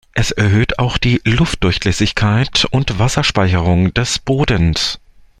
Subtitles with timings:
[0.15, 4.99] Es erhöht auch die Luftdurchlässigkeit und Wasserspeicherung des Bodens.